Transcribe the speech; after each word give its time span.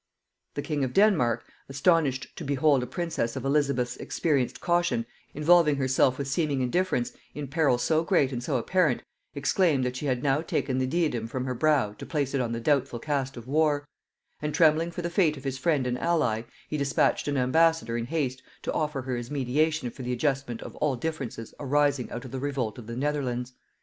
The 0.55 0.63
king 0.63 0.83
of 0.83 0.93
Denmark, 0.93 1.45
astonished 1.69 2.35
to 2.35 2.43
behold 2.43 2.81
a 2.81 2.87
princess 2.87 3.35
of 3.35 3.45
Elizabeth's 3.45 3.97
experienced 3.97 4.59
caution 4.59 5.05
involving 5.35 5.75
herself 5.75 6.17
with 6.17 6.27
seeming 6.27 6.61
indifference 6.61 7.13
in 7.35 7.47
peril 7.47 7.77
so 7.77 8.03
great 8.03 8.31
and 8.31 8.41
so 8.43 8.57
apparent, 8.57 9.03
exclaimed, 9.35 9.85
that 9.85 9.95
she 9.95 10.07
had 10.07 10.23
now 10.23 10.41
taken 10.41 10.79
the 10.79 10.87
diadem 10.87 11.27
from 11.27 11.45
her 11.45 11.53
brow 11.53 11.93
to 11.93 12.03
place 12.07 12.33
it 12.33 12.41
on 12.41 12.51
the 12.51 12.59
doubtful 12.59 12.97
cast 12.97 13.37
of 13.37 13.45
war; 13.47 13.87
and 14.41 14.55
trembling 14.55 14.89
for 14.89 15.03
the 15.03 15.09
fate 15.11 15.37
of 15.37 15.43
his 15.43 15.59
friend 15.59 15.85
and 15.85 15.99
ally, 15.99 16.41
he 16.67 16.77
dispatched 16.77 17.27
an 17.27 17.37
ambassador 17.37 17.95
in 17.95 18.07
haste 18.07 18.41
to 18.63 18.73
offer 18.73 19.03
her 19.03 19.15
his 19.15 19.29
mediation 19.29 19.91
for 19.91 20.01
the 20.01 20.11
adjustment 20.13 20.63
of 20.63 20.75
all 20.77 20.95
differences 20.95 21.53
arising 21.59 22.09
out 22.09 22.25
of 22.25 22.31
the 22.31 22.39
revolt 22.39 22.79
of 22.79 22.87
the 22.87 22.95
Netherlands. 22.95 23.53